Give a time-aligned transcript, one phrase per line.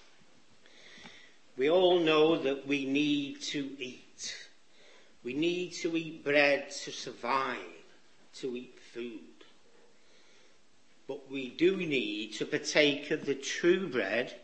[1.58, 4.38] we all know that we need to eat.
[5.22, 7.79] We need to eat bread to survive
[8.42, 9.20] to eat food.
[11.08, 14.36] But we do need to partake of the true bread,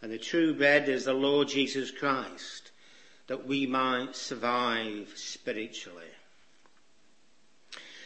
[0.00, 2.70] and the true bread is the Lord Jesus Christ,
[3.26, 6.04] that we might survive spiritually.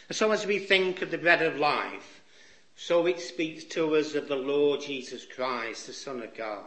[0.08, 2.20] And so as we think of the bread of life,
[2.74, 6.64] so it speaks to us of the Lord Jesus Christ, the Son of God.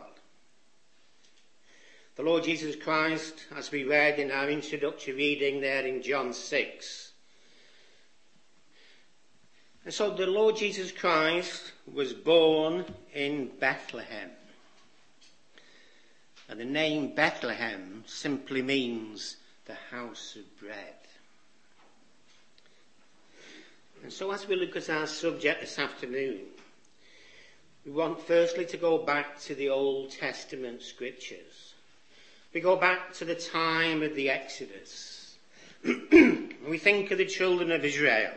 [2.15, 7.12] The Lord Jesus Christ, as we read in our introductory reading there in John 6,
[9.85, 14.29] and so the Lord Jesus Christ was born in Bethlehem.
[16.47, 20.95] And the name Bethlehem simply means the house of bread.
[24.03, 26.39] And so as we look at our subject this afternoon,
[27.85, 31.73] we want firstly to go back to the Old Testament scriptures.
[32.53, 35.35] We go back to the time of the Exodus.
[35.83, 38.31] we think of the children of Israel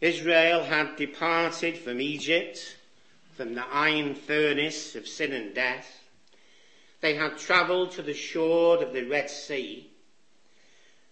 [0.00, 2.76] Israel had departed from Egypt,
[3.34, 6.04] from the iron furnace of sin and death.
[7.00, 9.90] They had travelled to the shore of the Red Sea.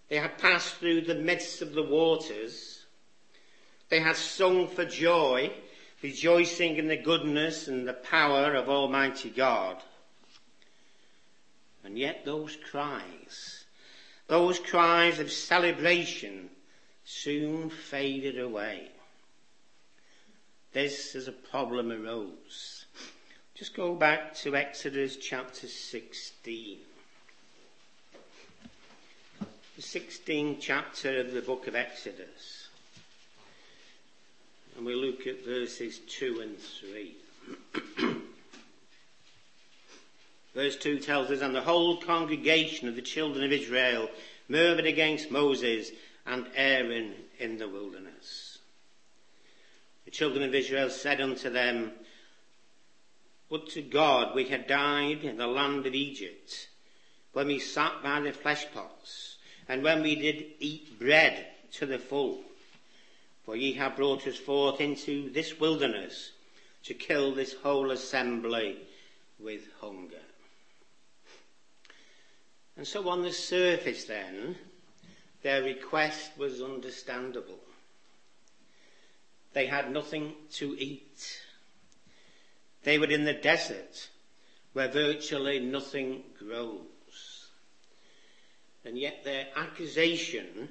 [0.08, 2.84] They had passed through the midst of the waters.
[3.88, 5.52] They had sung for joy,
[6.02, 9.82] rejoicing in the goodness and the power of Almighty God.
[11.82, 13.64] And yet those cries,
[14.26, 16.50] those cries of celebration
[17.04, 18.88] soon faded away.
[20.72, 22.86] This as a problem arose.
[23.54, 26.78] Just go back to Exodus chapter 16.
[29.76, 32.68] The 16th chapter of the book of Exodus.
[34.76, 37.16] And we look at verses 2 and 3.
[40.54, 44.08] Verse 2 tells us, And the whole congregation of the children of Israel
[44.48, 45.90] murmured against Moses
[46.26, 48.58] and Aaron in the wilderness.
[50.04, 51.92] The children of Israel said unto them,
[53.50, 56.68] Would to God we had died in the land of Egypt,
[57.32, 59.36] when we sat by the flesh pots,
[59.68, 62.42] and when we did eat bread to the full.
[63.44, 66.32] For ye have brought us forth into this wilderness
[66.84, 68.78] to kill this whole assembly
[69.38, 70.16] with hunger.
[72.76, 74.56] And so on the surface then,
[75.44, 77.60] their request was understandable.
[79.52, 81.42] They had nothing to eat.
[82.82, 84.08] They were in the desert
[84.72, 87.50] where virtually nothing grows.
[88.86, 90.70] And yet their accusation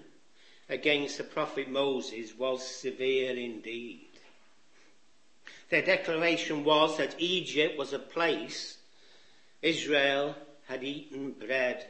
[0.67, 4.09] against the prophet Moses was severe indeed.
[5.69, 8.78] Their declaration was that Egypt was a place
[9.62, 10.35] Israel
[10.67, 11.85] had eaten bread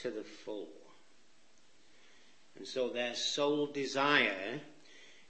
[0.00, 0.75] to the full.
[2.58, 4.60] And so their sole desire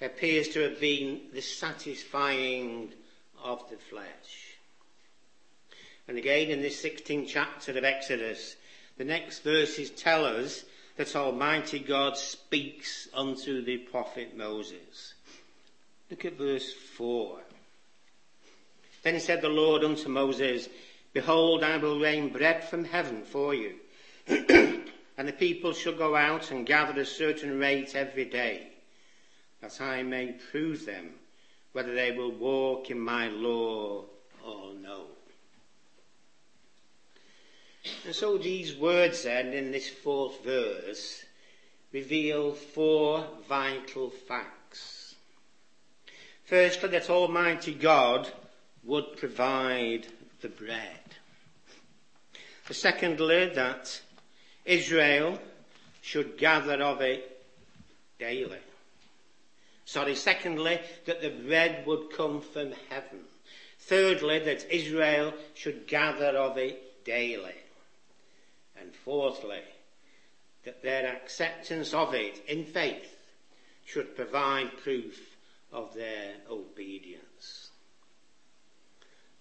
[0.01, 2.93] appears to have been the satisfying
[3.43, 4.57] of the flesh.
[6.09, 8.57] And again in this 16th chapter of Exodus,
[8.97, 10.65] the next verses tell us
[10.97, 15.15] that Almighty God speaks unto the prophet Moses.
[16.11, 17.41] Look at verse 4.
[19.03, 20.69] Then said the Lord unto Moses,
[21.13, 23.75] Behold, I will rain bread from heaven for you.
[25.19, 28.69] And the people shall go out and gather a certain rate every day,
[29.61, 31.15] that I may prove them
[31.73, 34.05] whether they will walk in my law
[34.45, 35.07] or no.
[38.05, 41.25] And so these words then in this fourth verse
[41.93, 45.15] reveal four vital facts.
[46.45, 48.31] Firstly, that Almighty God
[48.85, 50.07] would provide
[50.41, 51.01] the bread.
[52.71, 54.01] Secondly, that
[54.67, 55.39] Israel
[56.03, 57.45] should gather of it
[58.19, 58.59] daily.
[59.85, 63.21] Sorry, secondly, that the bread would come from heaven.
[63.79, 67.55] Thirdly, that Israel should gather of it daily.
[68.81, 69.63] And fourthly,
[70.65, 73.17] that their acceptance of it in faith
[73.85, 75.37] should provide proof
[75.73, 77.71] of their obedience.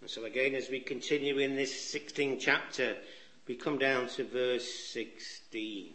[0.01, 2.95] And so again, as we continue in this 16th chapter,
[3.47, 5.93] we come down to verse 16.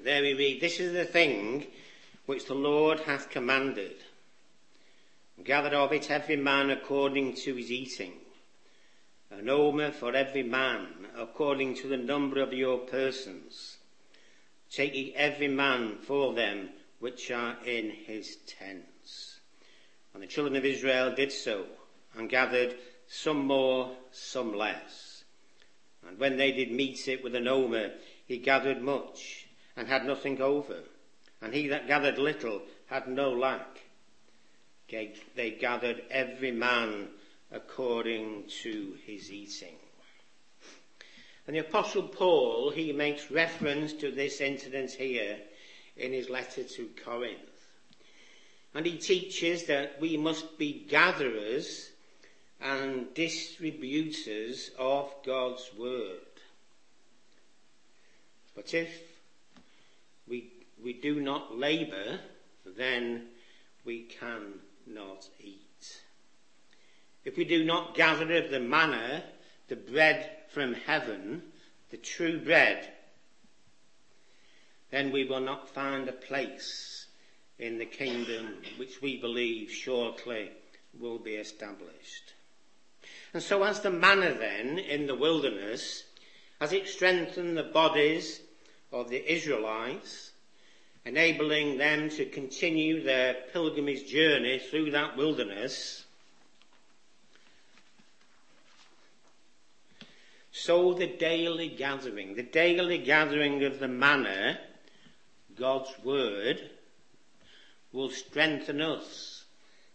[0.00, 1.66] There we read, This is the thing
[2.26, 3.94] which the Lord hath commanded.
[5.44, 8.14] Gather of it every man according to his eating,
[9.30, 13.76] an omer for every man according to the number of your persons.
[14.72, 19.38] Take ye every man for them which are in his tents.
[20.14, 21.66] And the children of Israel did so,
[22.16, 22.74] and gathered
[23.06, 25.15] some more, some less.
[26.08, 27.92] And when they did mete it with an omer,
[28.26, 30.80] he gathered much, and had nothing over.
[31.40, 33.80] And he that gathered little had no lack.
[34.88, 37.08] They gathered every man
[37.50, 39.76] according to his eating.
[41.46, 45.38] And the apostle Paul, he makes reference to this incident here
[45.96, 47.38] in his letter to Corinth.
[48.74, 51.90] And he teaches that we must be gatherers
[52.60, 56.20] and distributors of God's word.
[58.54, 58.90] But if
[60.26, 60.50] we,
[60.82, 62.20] we do not labour,
[62.64, 63.26] then
[63.84, 66.00] we cannot eat.
[67.24, 69.24] If we do not gather of the manna,
[69.68, 71.42] the bread from heaven,
[71.90, 72.88] the true bread,
[74.90, 77.06] then we will not find a place
[77.58, 80.50] in the kingdom which we believe shortly
[80.98, 82.32] will be established.
[83.36, 86.04] And so as the manna then in the wilderness,
[86.58, 88.40] as it strengthened the bodies
[88.90, 90.30] of the Israelites,
[91.04, 96.06] enabling them to continue their pilgrimage journey through that wilderness,
[100.50, 104.58] so the daily gathering, the daily gathering of the manna,
[105.54, 106.70] God's word,
[107.92, 109.44] will strengthen us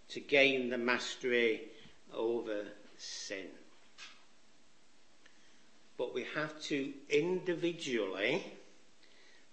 [0.10, 1.62] to gain the mastery
[2.14, 2.68] over
[3.02, 3.48] sin.
[5.98, 8.44] But we have to individually,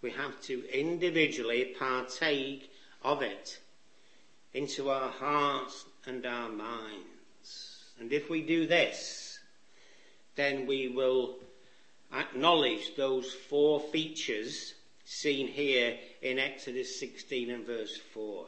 [0.03, 2.71] we have to individually partake
[3.03, 3.59] of it
[4.55, 7.85] into our hearts and our minds.
[8.01, 9.39] And if we do this,
[10.37, 11.37] then we will
[12.13, 14.75] acknowledge those four features
[15.05, 18.47] seen here in Exodus 16 and verse 4.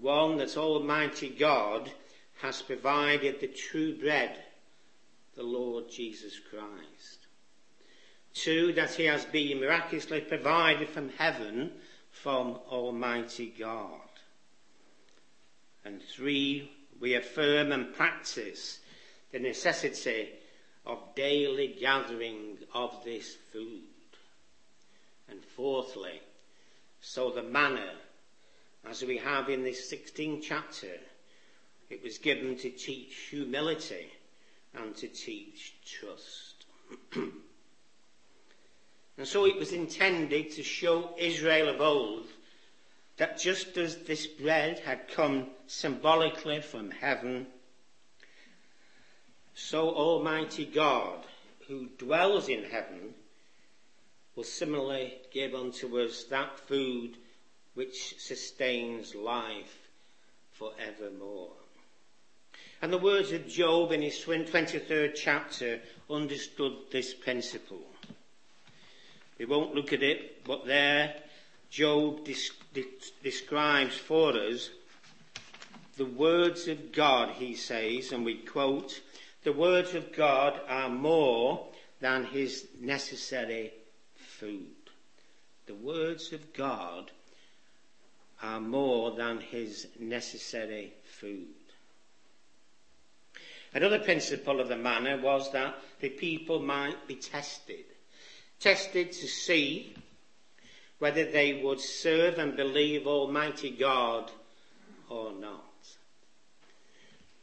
[0.00, 1.90] One, that Almighty God
[2.42, 4.36] has provided the true bread,
[5.34, 7.26] the Lord Jesus Christ.
[8.34, 11.72] Two, that he has been miraculously provided from heaven
[12.10, 14.00] from Almighty God.
[15.84, 18.80] And three, we affirm and practice
[19.32, 20.30] the necessity
[20.84, 23.82] of daily gathering of this food.
[25.28, 26.20] And fourthly,
[27.00, 27.92] so the manna,
[28.88, 30.98] as we have in this 16th chapter,
[31.90, 34.10] it was given to teach humility
[34.74, 36.64] and to teach trust.
[37.14, 37.32] and
[39.26, 42.26] so it was intended to show Israel of old
[43.16, 47.46] that just as this bread had come symbolically from heaven,
[49.54, 51.24] so Almighty God,
[51.66, 53.14] who dwells in heaven,
[54.34, 57.16] will similarly give unto us that food
[57.72, 59.88] which sustains life
[60.52, 61.52] forevermore.
[62.82, 65.80] And the words of Job in his 23rd chapter
[66.10, 67.82] understood this principle.
[69.38, 71.14] We won't look at it, but there
[71.70, 72.26] Job
[73.22, 74.70] describes for us
[75.96, 79.00] the words of God, he says, and we quote,
[79.44, 81.68] the words of God are more
[82.00, 83.72] than his necessary
[84.16, 84.74] food.
[85.66, 87.10] The words of God
[88.42, 91.46] are more than his necessary food.
[93.76, 97.84] Another principle of the manor was that the people might be tested.
[98.58, 99.94] Tested to see
[100.98, 104.30] whether they would serve and believe Almighty God
[105.10, 105.60] or not.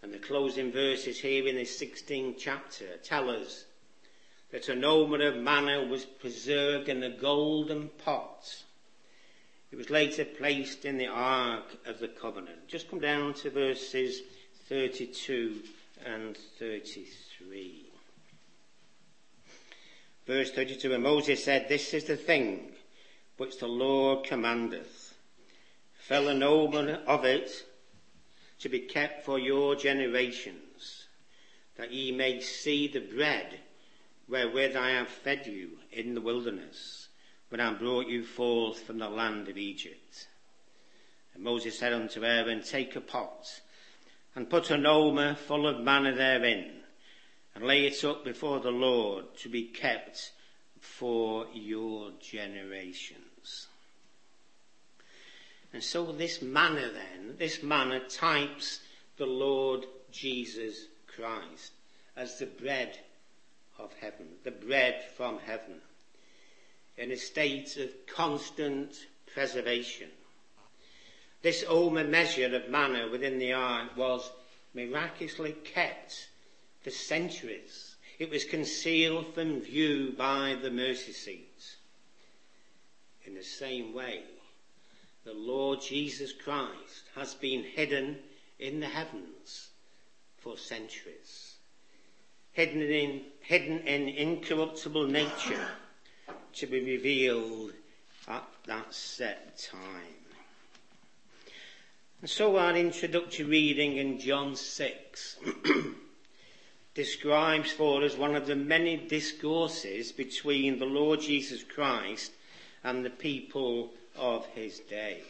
[0.02, 3.66] And the closing verses here in this 16th chapter tell us
[4.50, 8.64] that an omen of manna was preserved in a golden pot.
[9.72, 12.68] It was later placed in the Ark of the Covenant.
[12.68, 14.22] Just come down to verses
[14.68, 15.62] 32
[16.06, 17.86] and 33.
[20.26, 22.72] Verse 32, and Moses said, This is the thing
[23.38, 25.16] which the Lord commandeth.
[25.96, 27.66] Fill an omer of it
[28.60, 31.08] to be kept for your generations,
[31.76, 33.60] that ye may see the bread
[34.28, 37.10] wherewith I have fed you in the wilderness,
[37.50, 40.28] when I brought you forth from the land of Egypt.
[41.34, 43.62] And Moses said unto Aaron, Take a pot,
[44.36, 46.72] and put an omer full of manna therein,
[47.56, 50.32] and lay it up before the Lord to be kept
[50.80, 53.68] for your generations.
[55.72, 58.80] And so this manna then, this manna types
[59.18, 61.72] the Lord Jesus Christ
[62.16, 63.00] as the bread
[63.80, 65.82] of heaven, the bread from heaven,
[66.98, 70.10] in a state of constant preservation.
[71.44, 74.32] This omer measure of manna within the ark was
[74.74, 76.30] miraculously kept
[76.82, 77.96] for centuries.
[78.18, 81.76] It was concealed from view by the mercy seat.
[83.26, 84.24] In the same way,
[85.26, 88.20] the Lord Jesus Christ has been hidden
[88.58, 89.68] in the heavens
[90.38, 91.56] for centuries.
[92.54, 95.68] Hidden in, hidden in incorruptible nature
[96.54, 97.74] to be revealed
[98.30, 100.23] at that set time.
[102.24, 105.38] And so our introductory reading in John 6
[106.96, 112.32] describes for us one of the many discourses between the Lord Jesus Christ
[112.82, 115.24] and the people of his day.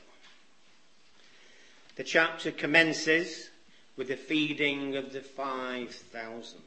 [1.95, 3.49] The chapter commences
[3.97, 6.59] with the feeding of the 5,000.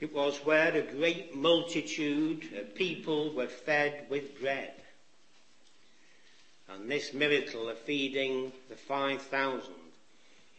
[0.00, 4.74] It was where a great multitude of people were fed with bread.
[6.74, 9.72] And this miracle of feeding the 5,000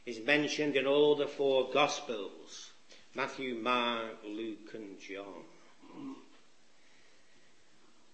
[0.06, 2.72] is mentioned in all the four Gospels
[3.16, 5.46] Matthew, Mark, Luke, and John.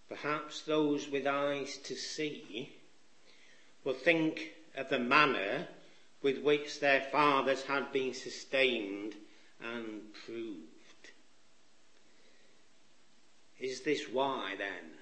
[0.09, 2.69] Perhaps those with eyes to see
[3.83, 5.67] will think of the manna
[6.21, 9.15] with which their fathers had been sustained
[9.61, 11.11] and proved.
[13.59, 14.98] Is this why then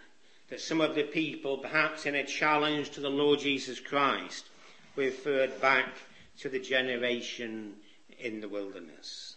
[0.49, 4.45] that some of the people, perhaps in a challenge to the Lord Jesus Christ,
[4.95, 5.89] referred back
[6.39, 7.73] to the generation
[8.19, 9.35] in the wilderness?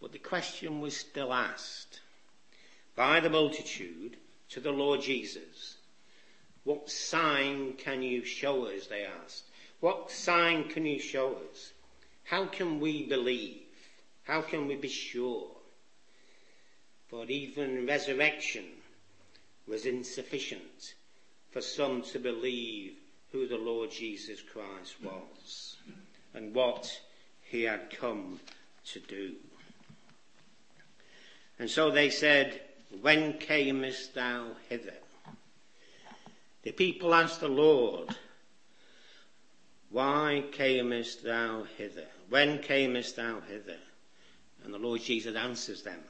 [0.00, 2.00] But the question was still asked
[2.94, 4.16] by the multitude
[4.50, 5.76] to the Lord Jesus.
[6.64, 8.86] What sign can you show us?
[8.86, 9.44] They asked.
[9.80, 11.72] What sign can you show us?
[12.24, 13.62] How can we believe?
[14.24, 15.48] How can we be sure?
[17.08, 18.64] For even resurrection
[19.66, 20.94] was insufficient
[21.50, 22.94] for some to believe
[23.32, 25.76] who the Lord Jesus Christ was
[26.34, 27.00] and what
[27.42, 28.40] he had come
[28.92, 29.32] to do.
[31.58, 32.60] And so they said,
[33.00, 34.94] when camest thou hither?
[36.62, 38.08] The people asked the Lord,
[39.90, 42.06] Why camest thou hither?
[42.28, 43.78] When camest thou hither?
[44.64, 46.00] And the Lord Jesus answers them.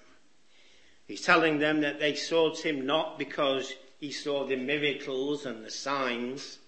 [1.07, 5.71] He's telling them that they sought him not because he saw the miracles and the
[5.71, 6.59] signs,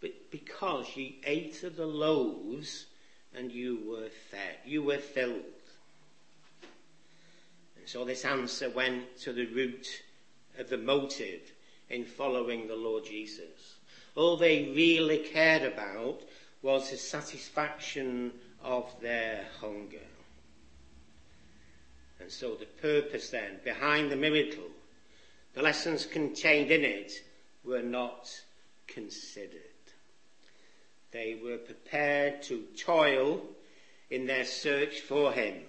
[0.00, 2.86] but because ye ate of the loaves
[3.34, 5.42] and you were fed, you were filled.
[7.76, 10.02] And so this answer went to the root
[10.58, 11.52] of the motive
[11.90, 13.74] in following the Lord Jesus.
[14.14, 16.20] All they really cared about
[16.62, 19.98] was the satisfaction of their hunger.
[22.20, 24.70] And so the purpose then behind the miracle,
[25.54, 27.12] the lessons contained in it
[27.64, 28.30] were not
[28.86, 29.60] considered.
[31.10, 33.42] They were prepared to toil
[34.10, 35.62] in their search for him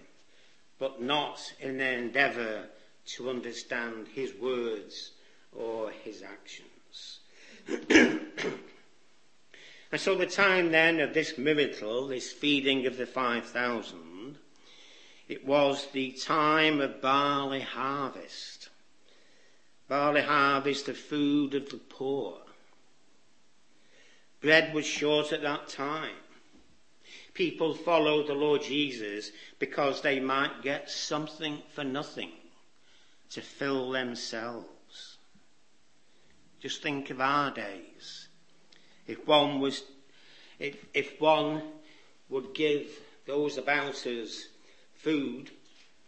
[0.78, 2.66] but not in their endeavour
[3.06, 5.12] to understand his words
[5.54, 7.20] or his actions.
[9.92, 13.98] and so the time then of this miracle, this feeding of the 5,000,
[15.28, 18.70] it was the time of barley harvest.
[19.88, 22.38] Barley harvest, the food of the poor.
[24.42, 26.16] Bread was short at that time
[27.36, 32.32] people followed the Lord Jesus because they might get something for nothing
[33.30, 35.18] to fill themselves.
[36.60, 38.30] Just think of our days.
[39.06, 39.84] If one was,
[40.58, 41.62] if, if one
[42.30, 42.88] would give
[43.28, 44.48] those about us
[45.06, 45.52] food,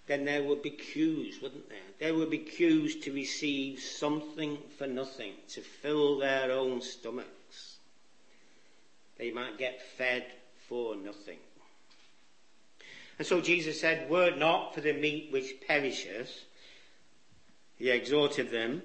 [0.07, 1.77] then there would be queues, wouldn't there?
[1.99, 7.77] There would be queues to receive something for nothing, to fill their own stomachs.
[9.17, 10.25] They might get fed
[10.67, 11.37] for nothing.
[13.17, 16.45] And so Jesus said, Were it not for the meat which perisheth,
[17.77, 18.81] he exhorted them,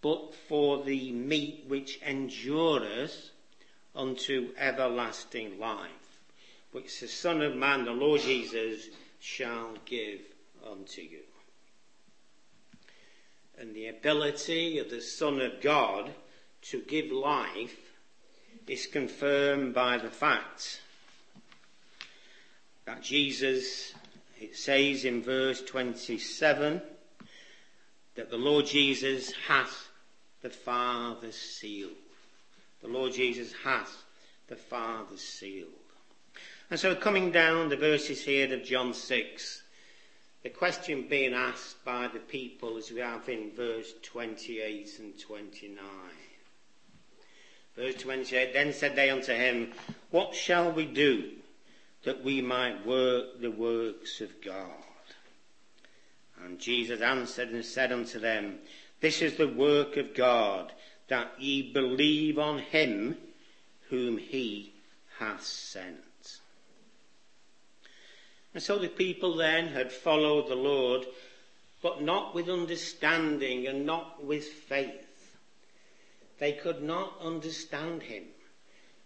[0.00, 3.30] but for the meat which endureth
[3.94, 6.20] unto everlasting life,
[6.72, 8.88] which the Son of Man, the Lord Jesus,
[9.24, 10.20] shall give
[10.70, 11.22] unto you.
[13.58, 16.12] And the ability of the Son of God
[16.64, 17.94] to give life
[18.68, 20.82] is confirmed by the fact
[22.84, 23.94] that Jesus,
[24.38, 26.82] it says in verse 27,
[28.16, 29.88] that the Lord Jesus hath
[30.42, 31.88] the Father's seal.
[32.82, 34.04] The Lord Jesus hath
[34.48, 35.68] the Father's seal.
[36.70, 39.62] And so coming down the verses here of John 6,
[40.42, 45.78] the question being asked by the people as we have in verse 28 and 29.
[47.76, 49.72] Verse 28, then said they unto him,
[50.10, 51.30] What shall we do
[52.04, 54.70] that we might work the works of God?
[56.42, 58.58] And Jesus answered and said unto them,
[59.00, 60.72] This is the work of God,
[61.08, 63.16] that ye believe on him
[63.90, 64.72] whom he
[65.18, 66.02] hath sent.
[68.54, 71.06] And so the people then had followed the Lord,
[71.82, 75.36] but not with understanding and not with faith.
[76.38, 78.24] They could not understand him.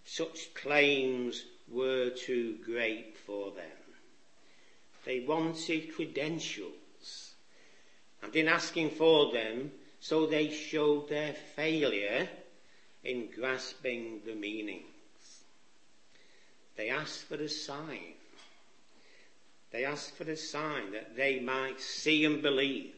[0.04, 3.64] Such claims were too great for them.
[5.04, 7.32] They wanted credentials.
[8.22, 12.28] And in asking for them, so they showed their failure
[13.02, 14.84] in grasping the meanings.
[16.76, 18.17] They asked for a sign.
[19.70, 22.94] They asked for a sign that they might see and believe.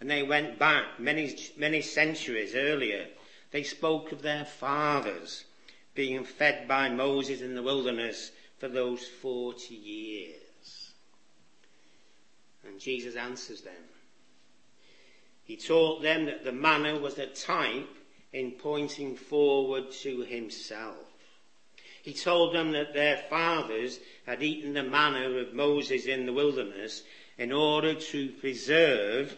[0.00, 3.06] And they went back many, many centuries earlier.
[3.50, 5.44] They spoke of their fathers
[5.94, 10.92] being fed by Moses in the wilderness for those 40 years.
[12.66, 13.74] And Jesus answers them.
[15.44, 17.88] He taught them that the manna was a type
[18.32, 21.11] in pointing forward to himself.
[22.02, 27.04] He told them that their fathers had eaten the manna of Moses in the wilderness
[27.38, 29.36] in order to preserve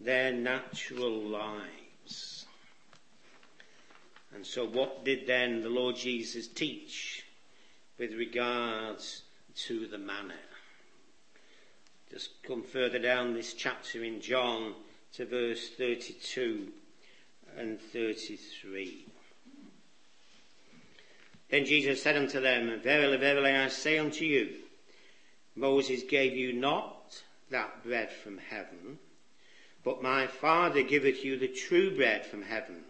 [0.00, 2.46] their natural lives.
[4.34, 7.24] And so what did then the Lord Jesus teach
[7.98, 9.22] with regards
[9.66, 10.34] to the manna?
[12.10, 14.74] Just come further down this chapter in John
[15.14, 16.68] to verse 32
[17.56, 19.05] and 33.
[21.48, 24.54] Then Jesus said unto them, Verily, verily, I say unto you,
[25.54, 28.98] Moses gave you not that bread from heaven,
[29.84, 32.84] but my Father giveth you the true bread from heaven.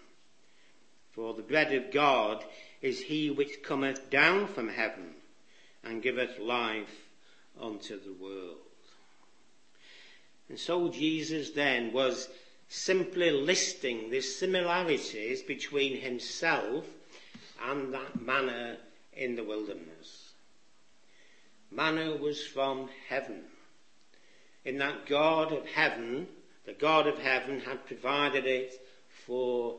[1.13, 2.45] For the bread of God
[2.83, 5.15] is he which cometh down from heaven
[5.85, 7.09] and giveth life
[7.61, 8.59] unto the world.
[10.49, 12.29] And so Jesus then was
[12.69, 16.85] simply listing the similarities between himself
[17.63, 18.77] and that manna
[19.13, 20.33] in the wilderness.
[21.71, 23.43] Manna was from heaven.
[24.65, 26.27] In that God of heaven,
[26.65, 28.81] the God of heaven had provided it
[29.27, 29.77] for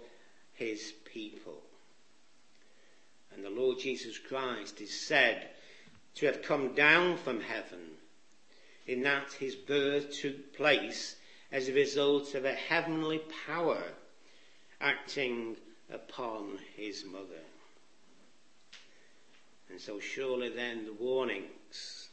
[0.53, 1.61] his people.
[3.33, 5.49] And the Lord Jesus Christ is said
[6.15, 7.91] to have come down from heaven
[8.87, 11.15] in that his birth took place
[11.51, 13.83] as a result of a heavenly power
[14.81, 15.55] acting
[15.91, 17.46] upon his mother.
[19.69, 22.09] And so surely then the warnings,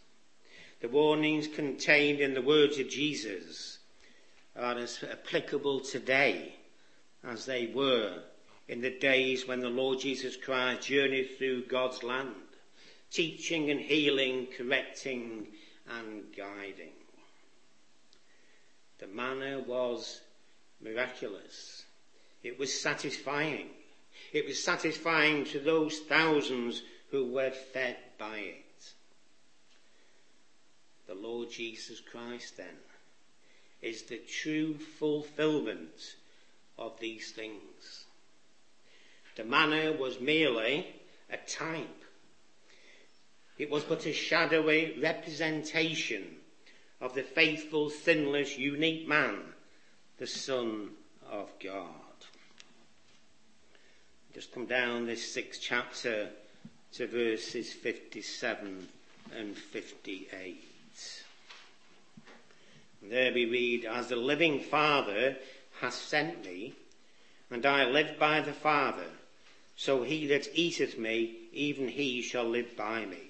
[0.81, 3.79] the warnings contained in the words of Jesus
[4.57, 6.55] are as applicable today
[7.23, 8.23] as they were
[8.69, 12.35] in the days when the Lord Jesus Christ journeyed through God's land,
[13.11, 15.49] teaching and healing, correcting
[15.99, 16.93] and guiding.
[18.99, 20.21] The manna was
[20.81, 21.85] miraculous.
[22.43, 23.69] It was satisfying.
[24.33, 26.83] It was satisfying to those thousands
[27.15, 28.93] who were fed by it.
[31.07, 32.77] The Lord Jesus Christ then
[33.81, 36.17] is the true fulfillment
[36.77, 38.07] of these things.
[39.37, 40.89] The manna was merely
[41.31, 42.03] a type.
[43.59, 46.25] It was but a shadowy representation
[47.01, 49.39] of the faithful, sinless, unique man,
[50.19, 50.91] the Son
[51.31, 51.91] of God.
[54.35, 56.31] Just come down this sixth chapter
[56.95, 58.87] to verses 57
[59.37, 60.65] and 58.
[63.03, 65.37] There we read, As the living Father
[65.81, 66.75] hath sent me,
[67.51, 69.09] and I live by the Father,
[69.77, 73.23] so he that eateth me, even he shall live by me.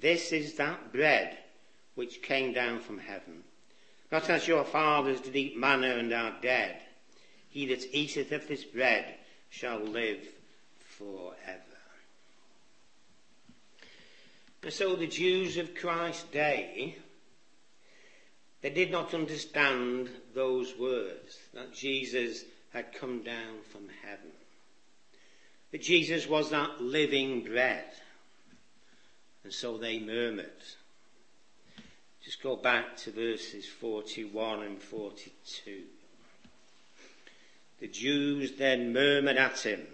[0.00, 1.36] This is that bread
[1.96, 3.42] which came down from heaven.
[4.12, 6.76] Not as your fathers did eat manna and are dead.
[7.50, 9.16] He that eateth of this bread
[9.50, 10.20] shall live
[10.96, 11.67] forever.
[14.68, 16.98] And so the Jews of Christ's day,
[18.60, 24.30] they did not understand those words that Jesus had come down from heaven.
[25.72, 27.86] That Jesus was that living bread.
[29.42, 30.50] And so they murmured.
[32.22, 35.80] Just go back to verses 41 and 42.
[37.80, 39.86] The Jews then murmured at him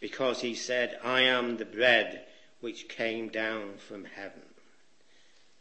[0.00, 2.24] because he said, I am the bread
[2.62, 4.40] which came down from heaven.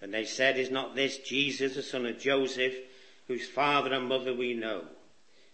[0.02, 2.76] And they said, Is not this Jesus, the son of Joseph,
[3.28, 4.86] whose father and mother we know?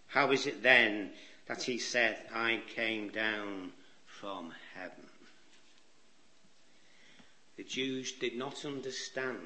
[0.08, 1.12] How is it then
[1.48, 3.72] that he said, I came down
[4.06, 5.08] from heaven?
[7.56, 9.40] The Jews did not understand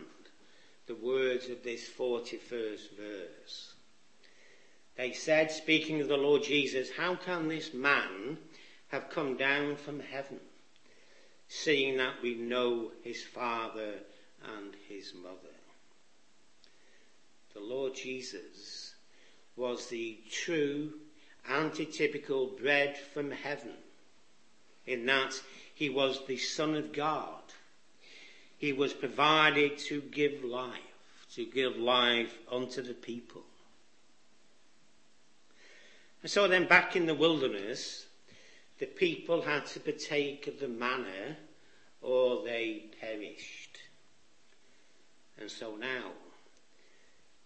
[0.87, 3.73] the words of this 41st verse.
[4.97, 8.37] They said, speaking of the Lord Jesus, how can this man
[8.89, 10.39] have come down from heaven,
[11.51, 13.93] seeing that we know his father
[14.57, 15.35] and his mother?
[17.53, 18.95] The Lord Jesus
[19.55, 20.93] was the true
[21.49, 23.73] antitypical bread from heaven,
[24.85, 25.39] in that
[25.73, 27.41] he was the Son of God
[28.61, 30.77] he was provided to give life,
[31.33, 33.41] to give life unto the people.
[36.21, 38.05] And so then back in the wilderness,
[38.81, 41.37] the people had to partake of the manna
[42.01, 43.77] or they perished.
[45.37, 46.13] And so now,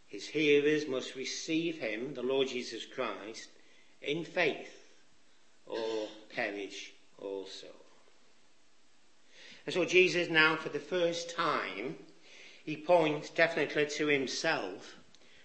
[0.08, 3.50] his hearers must receive him, the Lord Jesus Christ,
[4.02, 4.86] in faith
[5.66, 7.68] or perish also.
[9.66, 11.98] And so Jesus now, for the first time,
[12.64, 14.96] he points definitely to himself,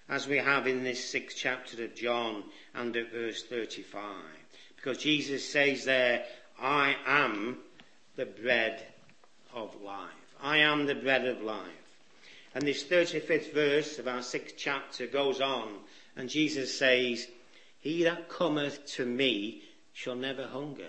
[0.08, 2.44] as we have in this sixth chapter of John
[2.76, 4.39] and at verse 35.
[4.80, 6.24] Because Jesus says there,
[6.58, 7.58] I am
[8.16, 8.82] the bread
[9.54, 10.08] of life.
[10.42, 11.66] I am the bread of life.
[12.54, 15.68] And this 35th verse of our sixth chapter goes on,
[16.16, 17.28] and Jesus says,
[17.80, 19.62] He that cometh to me
[19.92, 20.88] shall never hunger.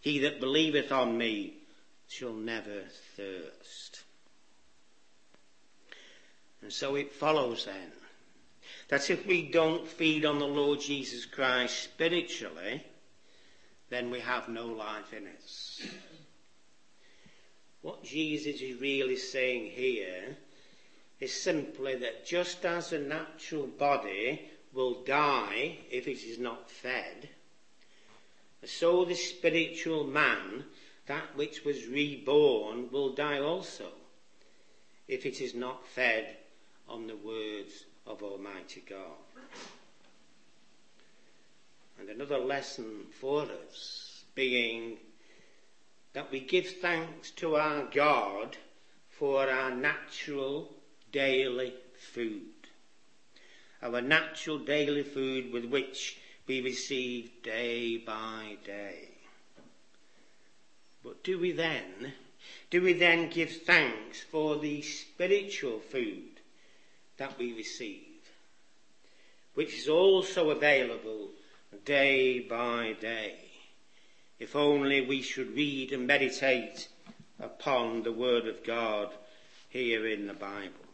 [0.00, 1.54] He that believeth on me
[2.08, 2.84] shall never
[3.16, 4.04] thirst.
[6.62, 7.92] And so it follows then
[8.88, 12.84] that if we don't feed on the Lord Jesus Christ spiritually,
[13.90, 15.80] then we have no life in us.
[17.82, 20.36] What Jesus is really saying here
[21.20, 27.28] is simply that just as a natural body will die if it is not fed,
[28.64, 30.64] so the spiritual man
[31.06, 33.86] that which was reborn will die also
[35.06, 36.36] if it is not fed
[36.88, 39.18] on the words of Almighty God.
[41.98, 44.98] And another lesson for us being
[46.12, 48.56] that we give thanks to our God
[49.10, 50.70] for our natural
[51.10, 51.74] daily
[52.12, 52.42] food.
[53.82, 59.08] Our natural daily food with which we receive day by day.
[61.02, 62.12] But do we then,
[62.70, 66.35] do we then give thanks for the spiritual food
[67.18, 68.30] that we receive,
[69.54, 71.30] which is also available
[71.84, 73.38] day by day?
[74.38, 76.88] If only we should read and meditate
[77.40, 79.12] upon the Word of God
[79.68, 80.86] here in the Bible.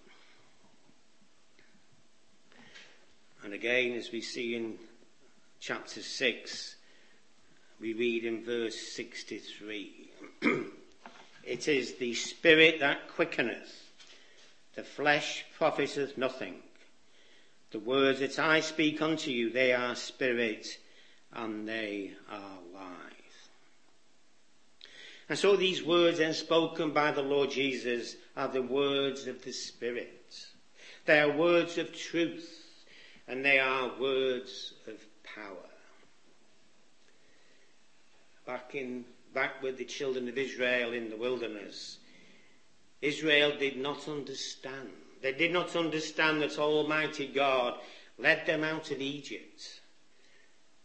[3.44, 4.78] And again, as we see in
[5.58, 6.76] chapter 6,
[7.80, 10.10] we read in verse 63
[11.44, 13.81] It is the Spirit that quickeneth,
[14.74, 16.56] the flesh profiteth nothing.
[17.70, 20.78] The words that I speak unto you, they are spirit
[21.32, 23.48] and they are life.
[25.28, 29.52] And so these words then spoken by the Lord Jesus are the words of the
[29.52, 30.46] Spirit.
[31.06, 32.62] They are words of truth
[33.26, 35.56] and they are words of power
[38.46, 41.98] back in back with the children of Israel in the wilderness.
[43.02, 44.90] Israel did not understand.
[45.20, 47.78] They did not understand that Almighty God
[48.18, 49.80] led them out of Egypt,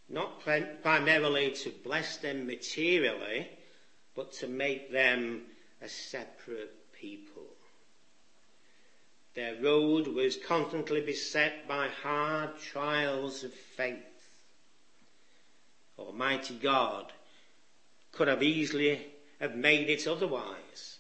[0.10, 3.50] not primarily to bless them materially,
[4.16, 5.44] but to make them
[5.82, 7.44] a separate people.
[9.36, 14.00] Their road was constantly beset by hard trials of faith.
[16.00, 17.12] Almighty God
[18.12, 19.06] could have easily
[19.40, 20.97] have made it otherwise,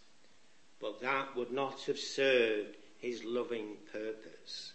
[0.79, 4.73] but that would not have served his loving purpose.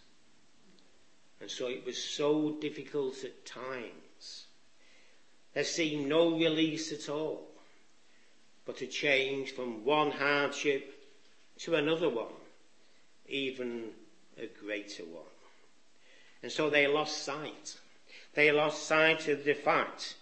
[1.40, 4.46] And so it was so difficult at times.
[5.54, 7.48] There seemed no release at all,
[8.64, 10.94] but a change from one hardship
[11.58, 12.32] to another one,
[13.28, 13.90] even
[14.38, 15.24] a greater one.
[16.42, 17.76] And so they lost sight.
[18.34, 20.16] They lost sight of the fact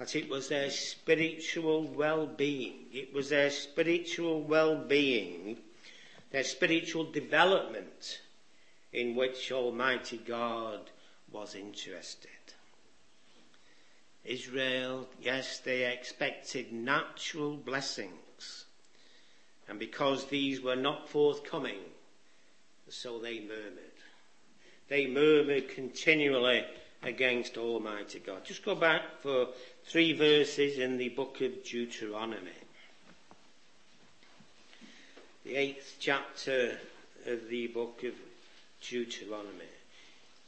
[0.00, 2.86] that it was their spiritual well-being.
[2.90, 5.58] It was their spiritual well-being,
[6.30, 8.22] their spiritual development
[8.94, 10.80] in which Almighty God
[11.30, 12.30] was interested.
[14.24, 18.64] Israel, yes, they expected natural blessings.
[19.68, 21.80] And because these were not forthcoming,
[22.88, 23.98] so they murmured.
[24.88, 26.64] They murmured continually
[27.02, 28.44] against Almighty God.
[28.44, 29.48] Just go back for
[29.90, 32.52] three verses in the book of Deuteronomy.
[35.44, 36.78] The eighth chapter
[37.26, 38.12] of the book of
[38.88, 39.64] Deuteronomy.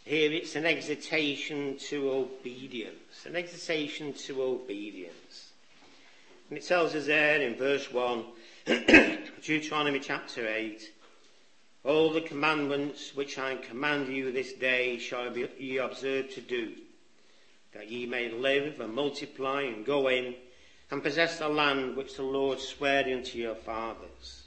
[0.05, 5.51] Here it's an exhortation to obedience, an exhortation to obedience.
[6.49, 8.25] And it tells us there in verse 1,
[9.43, 10.89] Deuteronomy chapter 8,
[11.83, 16.75] all the commandments which I command you this day shall ye observe to do,
[17.75, 20.35] that ye may live and multiply and go in
[20.91, 24.43] and possess the land which the Lord sware unto your fathers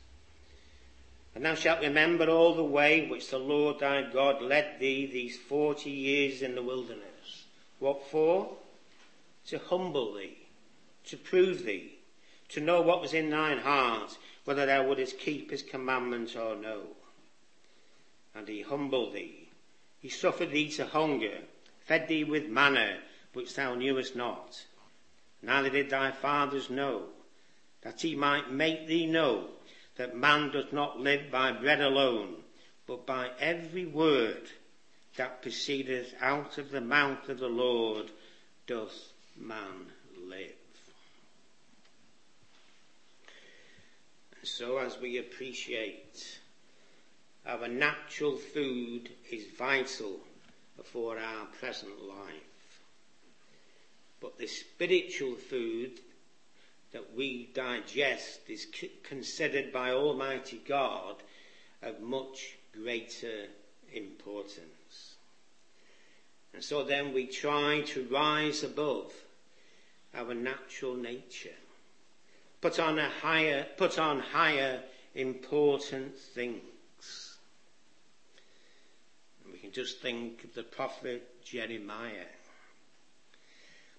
[1.36, 5.38] and thou shalt remember all the way which the Lord thy God led thee these
[5.38, 7.44] forty years in the wilderness.
[7.80, 8.56] What for?
[9.48, 10.38] To humble thee,
[11.08, 11.98] to prove thee,
[12.50, 16.84] to know what was in thine heart, whether thou wouldest keep his commandments or no.
[18.34, 19.50] And he humbled thee.
[20.02, 21.40] He suffered thee to hunger,
[21.86, 22.98] fed thee with manna,
[23.36, 24.64] which thou knewest not.
[25.42, 27.04] Neither did thy fathers know,
[27.82, 29.50] that he might make thee know
[29.98, 32.36] that man does not live by bread alone,
[32.88, 34.50] but by every word
[35.18, 38.12] that proceedeth out of the mouth of the Lord
[38.68, 39.92] doth man
[40.28, 40.52] live.
[44.40, 46.40] And so as we appreciate
[47.46, 50.20] our natural food is vital
[50.84, 52.55] for our present life.
[54.22, 56.00] But the spiritual food
[56.92, 58.68] that we digest is
[59.04, 61.16] considered by Almighty God
[61.82, 63.48] of much greater
[63.94, 65.16] importance.
[66.54, 69.12] And so then we try to rise above
[70.14, 71.50] our natural nature,
[72.62, 74.82] put on a higher, put on higher
[75.16, 77.38] important things.
[79.44, 82.32] And we can just think of the prophet Jeremiah.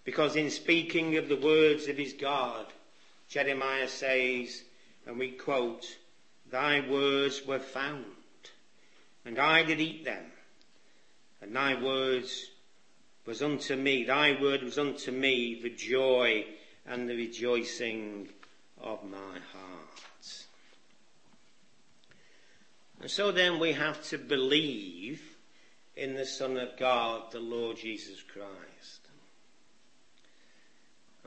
[0.06, 2.66] Because in speaking of the words of his God,
[3.28, 4.62] Jeremiah says,
[5.04, 5.84] and we quote,
[6.48, 8.04] Thy words were found,
[9.24, 10.26] and I did eat them,
[11.42, 12.50] and thy words
[13.26, 16.44] was unto me, thy word was unto me the joy
[16.86, 18.28] and the rejoicing
[18.80, 20.46] of my heart.
[23.00, 25.20] And so then we have to believe
[25.96, 29.05] in the Son of God, the Lord Jesus Christ.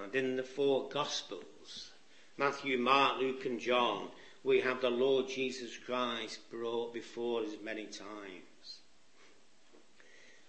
[0.04, 1.92] And in the four Gospels,
[2.38, 4.08] Matthew, Mark, Luke and John,
[4.44, 8.80] we have the Lord Jesus Christ brought before us many times.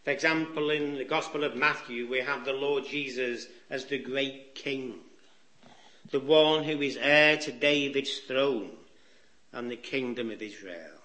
[0.04, 4.54] For example, in the Gospel of Matthew, we have the Lord Jesus as the great
[4.54, 4.94] King,
[6.10, 8.70] the one who is heir to David's throne
[9.52, 10.96] and the kingdom of Israel.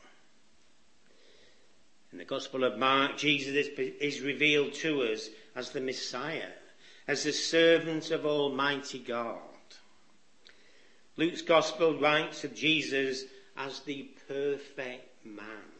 [2.11, 6.51] In the Gospel of Mark, Jesus is revealed to us as the Messiah,
[7.07, 9.39] as the servant of Almighty God.
[11.17, 13.23] Luke's Gospel writes of Jesus
[13.55, 15.71] as the perfect man.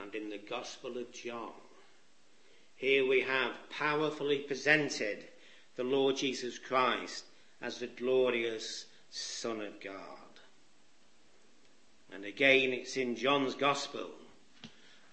[0.00, 1.52] And in the Gospel of John,
[2.76, 5.24] here we have powerfully presented
[5.76, 7.24] the Lord Jesus Christ
[7.60, 9.94] as the glorious Son of God.
[12.12, 14.10] And again, it's in John's Gospel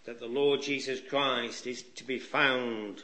[0.05, 3.03] that the Lord Jesus Christ is to be found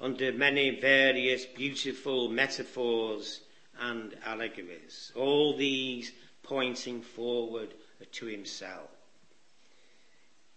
[0.00, 3.40] under many various beautiful metaphors
[3.78, 5.12] and allegories.
[5.14, 7.74] All these pointing forward
[8.12, 8.88] to himself.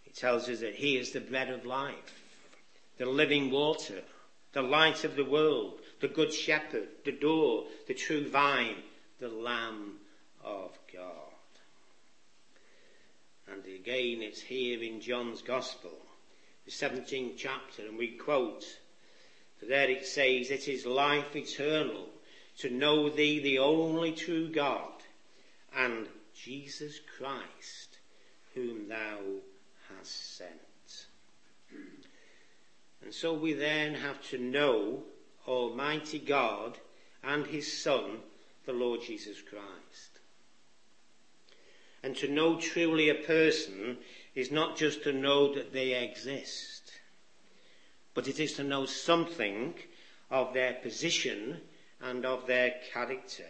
[0.04, 2.24] He tells us that he is the bread of life,
[2.98, 4.02] the living water,
[4.54, 8.78] the light of the world, the good shepherd, the door, the true vine,
[9.20, 9.96] the lamb
[10.44, 11.10] of God.
[13.52, 15.98] And again, it's here in John's Gospel,
[16.66, 18.66] the 17th chapter, and we quote,
[19.68, 22.08] there it says, it is life eternal
[22.60, 24.92] to know thee, the only true God,
[25.76, 28.00] and Jesus Christ,
[28.54, 29.20] whom thou
[29.90, 31.08] hast sent.
[33.04, 35.04] And so we then have to know
[35.48, 36.78] Almighty God
[37.24, 38.20] and His Son,
[38.66, 40.20] the Lord Jesus Christ.
[42.04, 43.98] And to know truly a person
[44.36, 46.83] is not just to know that they exist,
[48.14, 49.74] but it is to know something
[50.30, 51.62] of their position
[52.02, 53.50] and of their character.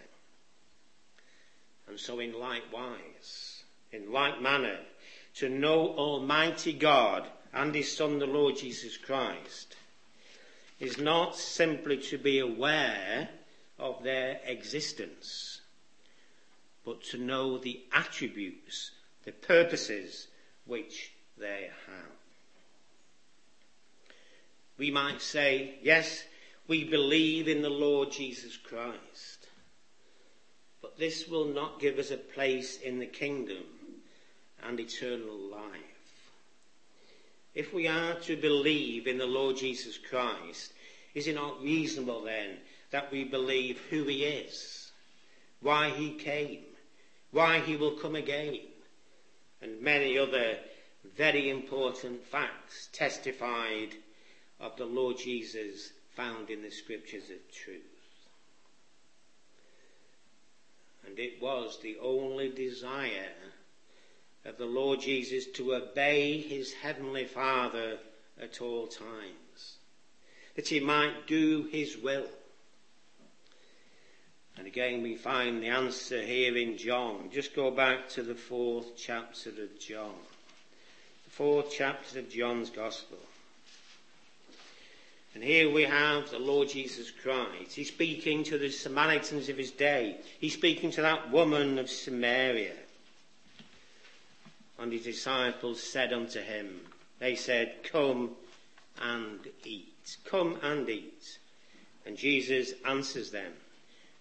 [1.88, 4.80] And so in like wise, in like manner,
[5.36, 9.76] to know Almighty God and His Son, the Lord Jesus Christ,
[10.80, 13.30] is not simply to be aware
[13.80, 15.62] of their existence,
[16.86, 18.91] but to know the attributes,
[19.23, 20.28] the purposes
[20.65, 22.23] which they have.
[24.78, 26.24] We might say, yes,
[26.68, 29.48] we believe in the Lord Jesus Christ,
[30.82, 33.64] but this will not give us a place in the kingdom
[34.64, 36.32] and eternal life.
[37.54, 40.74] If we are to believe in the Lord Jesus Christ,
[41.14, 42.58] is it not reasonable then
[42.90, 44.92] that we believe who he is,
[45.62, 46.64] why he came,
[47.32, 48.58] why he will come again,
[49.62, 50.58] and many other
[51.16, 53.96] very important facts testified
[54.63, 57.82] of the Lord Jesus found in the scriptures of truth.
[61.06, 63.34] And it was the only desire
[64.45, 67.97] of the Lord Jesus to obey his heavenly Father
[68.41, 69.78] at all times,
[70.56, 72.28] that he might do his will.
[74.58, 77.30] And again we find the answer here in John.
[77.34, 80.15] Just go back to the fourth chapter of John.
[81.26, 83.17] The fourth chapter of John's Gospel.
[85.34, 87.74] And here we have the Lord Jesus Christ.
[87.76, 90.17] He's speaking to the Samaritans of his day.
[90.39, 92.76] He's speaking to that woman of Samaria.
[94.78, 96.82] And his disciples said unto him,
[97.19, 98.32] they said, Come
[99.02, 100.17] and eat.
[100.26, 101.39] Come and eat.
[102.06, 103.54] And Jesus answers them,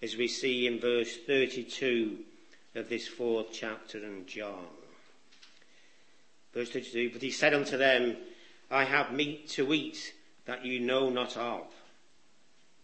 [0.03, 2.19] as we see in verse 32
[2.75, 4.67] of this fourth chapter in John.
[6.55, 8.17] Verse 32, But he said unto them,
[8.71, 11.67] I have meat to eat that ye know not of.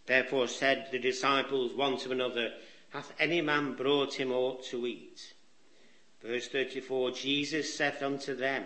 [0.05, 2.53] Therefore said the disciples one to another,
[2.89, 5.33] Hath any man brought him aught to eat?
[6.23, 8.65] Verse 34, Jesus saith unto them,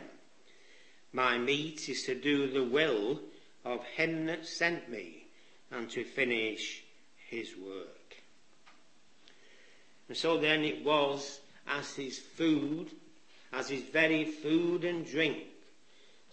[1.12, 3.20] My meat is to do the will
[3.66, 5.28] of him that sent me,
[5.72, 6.84] and to finish
[7.30, 8.18] his work.
[10.08, 12.92] And so then it was as his food,
[13.52, 15.44] as his very food and drink,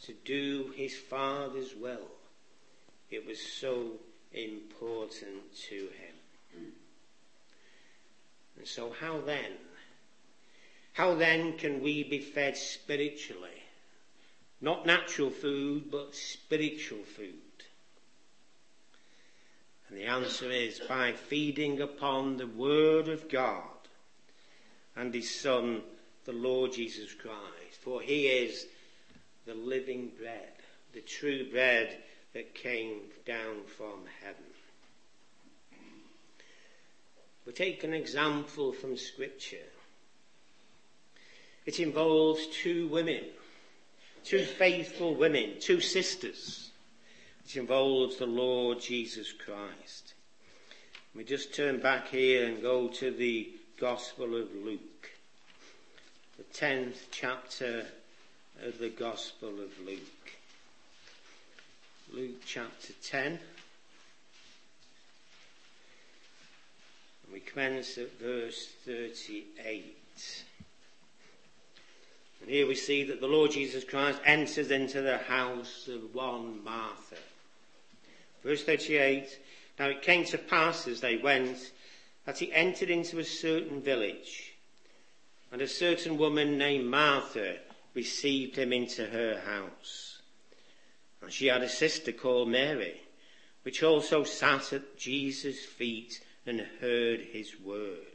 [0.04, 2.08] to do his Father's will.
[3.10, 3.92] It was so
[4.32, 6.72] important to him.
[8.56, 9.52] And so how then?
[10.92, 13.62] How then can we be fed spiritually?
[14.60, 17.34] Not natural food, but spiritual food.
[19.88, 23.62] And the answer is by feeding upon the Word of God
[24.94, 25.80] and His Son,
[26.26, 27.80] the Lord Jesus Christ.
[27.80, 28.66] For He is
[29.46, 30.52] the living bread,
[30.92, 31.96] the true bread
[32.32, 34.44] that came down from heaven.
[37.46, 39.56] We take an example from Scripture.
[41.66, 43.24] It involves two women,
[44.24, 46.70] two faithful women, two sisters.
[47.44, 50.14] It involves the Lord Jesus Christ.
[51.14, 55.10] We just turn back here and go to the Gospel of Luke,
[56.36, 57.86] the tenth chapter
[58.62, 60.39] of the Gospel of Luke.
[62.12, 63.26] Luke chapter 10.
[63.26, 63.40] And
[67.32, 70.44] we commence at verse 38.
[72.40, 76.64] And here we see that the Lord Jesus Christ enters into the house of one
[76.64, 77.16] Martha.
[78.42, 79.38] Verse 38.
[79.78, 81.70] Now it came to pass as they went
[82.26, 84.54] that he entered into a certain village,
[85.52, 87.58] and a certain woman named Martha
[87.94, 90.19] received him into her house.
[91.22, 93.00] And she had a sister called Mary,
[93.62, 98.06] which also sat at Jesus' feet and heard his word.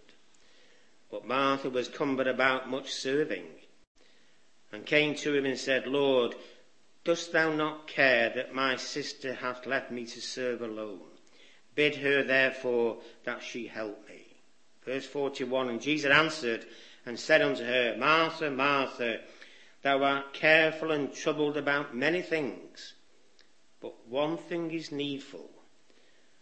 [1.12, 3.46] But Martha was cumbered about much serving,
[4.72, 6.36] and came to him and said, Lord,
[7.04, 11.00] dost thou not care that my sister hath left me to serve alone?
[11.76, 14.26] Bid her therefore that she help me.
[14.84, 16.65] Verse 41, and Jesus answered
[17.06, 19.19] and said unto her, Martha, Martha,
[19.84, 22.94] thou art careful and troubled about many things,
[23.86, 25.48] but one thing is needful,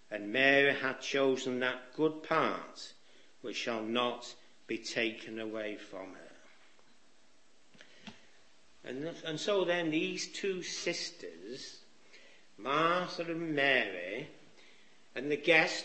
[0.10, 2.94] and Mary hath chosen that good part
[3.42, 4.34] which shall not
[4.66, 6.32] be taken away from her.
[8.86, 11.80] And, and so then these two sisters,
[12.58, 14.30] Martha and Mary,
[15.14, 15.84] and the guest,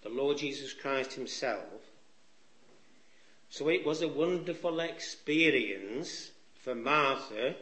[0.00, 1.82] the Lord Jesus Christ himself,
[3.50, 6.30] so it was a wonderful experience
[6.62, 7.54] for Martha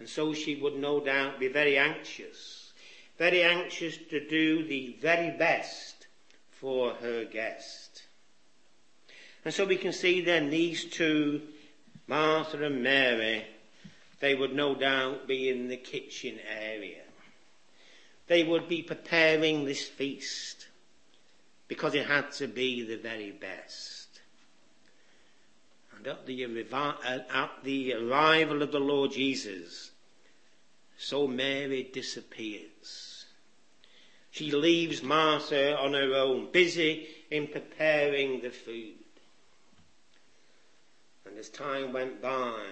[0.00, 2.72] and so she would no doubt be very anxious,
[3.18, 6.06] very anxious to do the very best
[6.50, 8.02] for her guest.
[9.44, 11.42] And so we can see then these two,
[12.06, 13.46] Martha and Mary,
[14.20, 17.02] they would no doubt be in the kitchen area.
[18.26, 20.68] they would be preparing this feast
[21.66, 24.09] because it had to be the very best.
[26.00, 29.90] And at the, uh, at the arrival of the Lord Jesus,
[30.96, 33.26] so Mary disappears.
[34.30, 38.94] She leaves Martha on her own, busy in preparing the food.
[41.26, 42.62] And as time went by,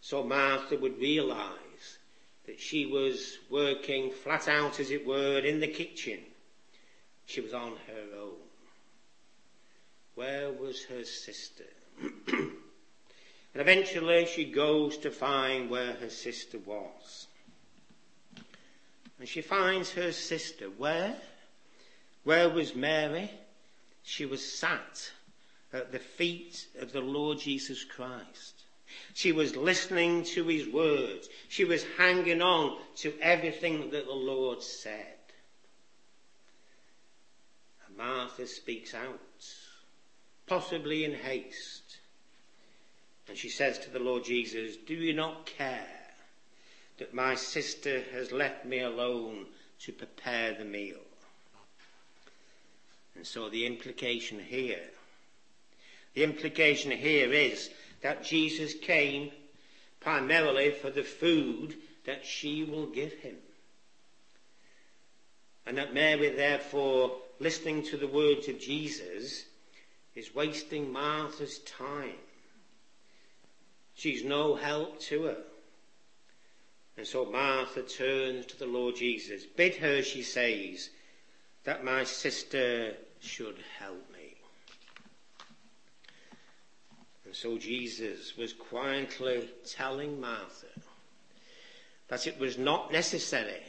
[0.00, 1.98] so Martha would realize
[2.46, 6.18] that she was working flat out, as it were, in the kitchen.
[7.26, 8.34] She was on her own.
[10.16, 11.62] Where was her sister?
[12.00, 12.52] And
[13.54, 17.26] eventually she goes to find where her sister was.
[19.18, 20.66] And she finds her sister.
[20.66, 21.16] Where?
[22.24, 23.30] Where was Mary?
[24.02, 25.12] She was sat
[25.72, 28.64] at the feet of the Lord Jesus Christ.
[29.14, 31.28] She was listening to his words.
[31.48, 35.16] She was hanging on to everything that the Lord said.
[37.86, 39.20] And Martha speaks out,
[40.46, 41.83] possibly in haste.
[43.28, 45.86] And she says to the Lord Jesus, Do you not care
[46.98, 49.46] that my sister has left me alone
[49.80, 51.00] to prepare the meal?
[53.16, 54.90] And so the implication here,
[56.14, 57.70] the implication here is
[58.02, 59.30] that Jesus came
[60.00, 63.36] primarily for the food that she will give him.
[65.66, 69.44] And that Mary, therefore, listening to the words of Jesus,
[70.14, 72.18] is wasting Martha's time.
[73.94, 75.38] She's no help to her.
[76.96, 79.44] And so Martha turns to the Lord Jesus.
[79.44, 80.90] Bid her, she says,
[81.64, 84.34] that my sister should help me.
[87.24, 90.66] And so Jesus was quietly telling Martha
[92.08, 93.62] that it was not necessary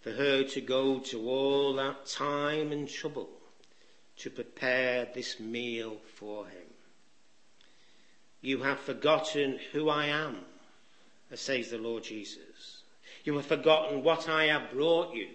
[0.00, 3.28] for her to go to all that time and trouble
[4.16, 6.67] to prepare this meal for him.
[8.40, 10.38] You have forgotten who I am,
[11.34, 12.82] says the Lord Jesus.
[13.24, 15.28] You have forgotten what I have brought you.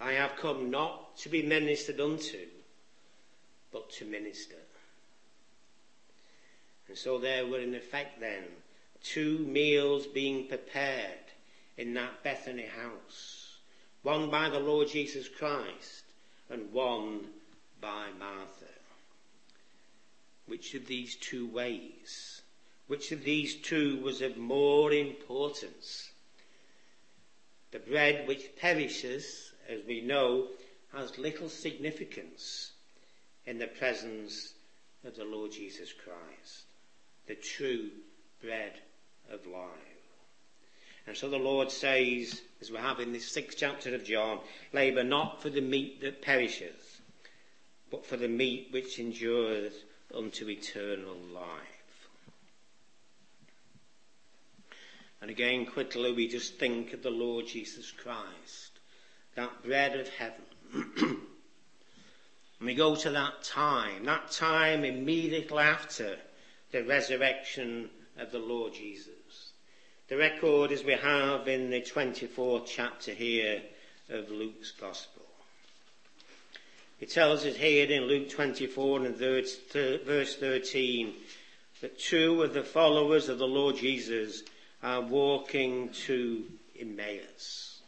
[0.00, 2.46] I have come not to be ministered unto,
[3.72, 4.56] but to minister.
[6.88, 8.44] And so there were in effect then
[9.02, 11.08] two meals being prepared
[11.76, 13.58] in that Bethany house.
[14.02, 16.04] One by the Lord Jesus Christ
[16.50, 17.20] and one
[17.80, 18.73] by Martha.
[20.46, 22.42] Which of these two ways,
[22.86, 26.10] which of these two was of more importance?
[27.70, 30.48] The bread which perishes, as we know,
[30.92, 32.72] has little significance
[33.46, 34.52] in the presence
[35.04, 36.64] of the Lord Jesus Christ
[37.26, 37.88] the true
[38.42, 38.72] bread
[39.30, 39.70] of life.
[41.06, 44.40] And so the Lord says, as we have in this sixth chapter of John,
[44.72, 47.00] labour not for the meat that perisheth,
[47.90, 49.82] but for the meat which endureth
[50.14, 52.08] unto eternal life.
[55.20, 58.78] And again, quickly, we just think of the Lord Jesus Christ,
[59.36, 60.44] that bread of heaven.
[60.98, 61.18] and
[62.60, 66.18] we go to that time, that time immediately after
[66.72, 67.88] the resurrection
[68.18, 69.52] of the Lord Jesus.
[70.08, 73.62] The record as we have in the 24th chapter here
[74.10, 75.23] of Luke's Gospel.
[77.00, 79.56] It tells us here in Luke 24 and verse
[80.36, 81.14] 13
[81.80, 84.42] that two of the followers of the Lord Jesus
[84.82, 86.44] are walking to
[86.78, 87.80] Emmaus.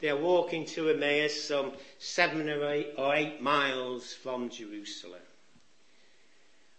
[0.00, 5.20] They are walking to Emmaus some seven or eight, or eight miles from Jerusalem.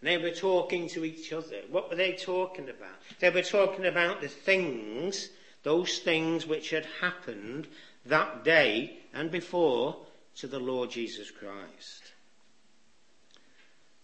[0.01, 1.61] They were talking to each other.
[1.69, 2.99] What were they talking about?
[3.19, 5.29] They were talking about the things,
[5.63, 7.67] those things which had happened
[8.05, 9.97] that day and before
[10.37, 12.13] to the Lord Jesus Christ.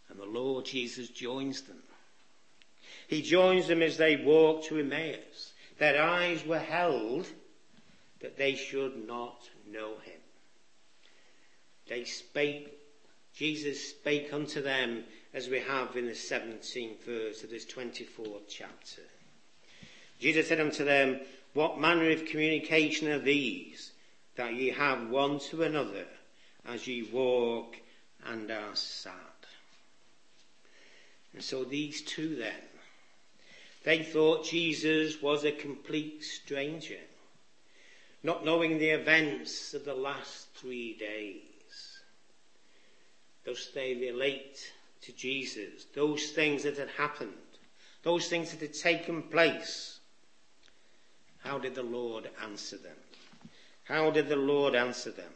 [0.09, 1.81] And the Lord Jesus joins them.
[3.07, 5.53] He joins them as they walk to Emmaus.
[5.77, 7.27] Their eyes were held
[8.21, 10.19] that they should not know him.
[11.87, 12.77] They spake,
[13.35, 15.03] Jesus spake unto them
[15.33, 19.01] as we have in the 17th verse of this 24th chapter.
[20.19, 21.19] Jesus said unto them,
[21.53, 23.91] What manner of communication are these
[24.35, 26.05] that ye have one to another
[26.65, 27.77] as ye walk
[28.25, 29.15] and are sad?
[31.33, 32.53] And so these two then,
[33.83, 36.99] they thought Jesus was a complete stranger,
[38.23, 41.41] not knowing the events of the last three days.
[43.43, 47.31] Thus they relate to Jesus, those things that had happened,
[48.03, 49.99] those things that had taken place,
[51.39, 52.97] how did the Lord answer them?
[53.83, 55.33] How did the Lord answer them?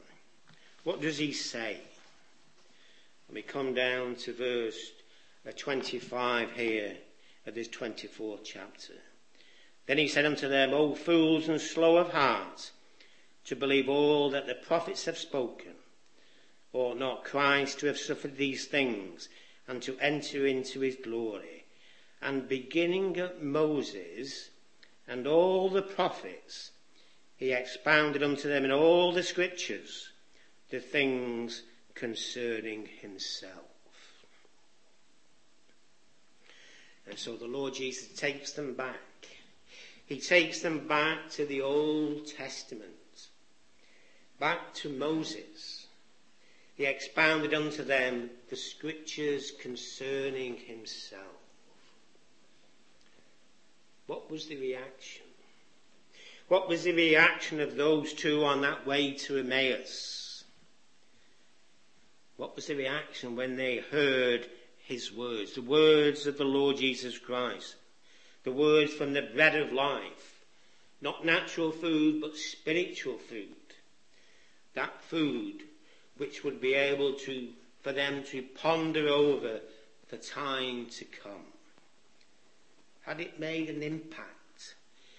[0.86, 1.80] What does he say?
[3.28, 4.92] Let me come down to verse
[5.48, 6.96] uh, 25 here
[7.48, 8.94] of this 24th chapter.
[9.88, 12.70] Then he said unto them, O fools and slow of heart,
[13.46, 15.74] to believe all that the prophets have spoken.
[16.72, 19.28] Ought not Christ to have suffered these things
[19.68, 21.66] and to enter into his glory?
[22.22, 24.52] And beginning at Moses
[25.08, 26.70] and all the prophets,
[27.38, 30.12] he expounded unto them in all the scriptures
[30.70, 31.64] the things
[31.94, 33.52] concerning himself.
[37.08, 38.96] And so the Lord Jesus takes them back.
[40.06, 42.92] He takes them back to the Old Testament,
[44.40, 45.88] back to Moses.
[46.76, 51.22] He expounded unto them the scriptures concerning himself.
[54.08, 55.26] What was the reaction?
[56.48, 60.25] What was the reaction of those two on that way to Emmaus?
[62.38, 67.18] What was the reaction when they heard his words, the words of the Lord Jesus
[67.18, 67.76] Christ,
[68.44, 70.46] the words from the bread of life,
[71.02, 73.56] not natural food, but spiritual food?
[74.74, 75.64] That food
[76.18, 77.50] which would be able to,
[77.82, 79.62] for them to ponder over
[80.08, 81.46] for time to come.
[83.02, 84.76] Had it made an impact?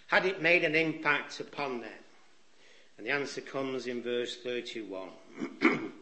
[0.08, 1.90] Had it made an impact upon them?
[2.98, 5.10] And the answer comes in verse 31.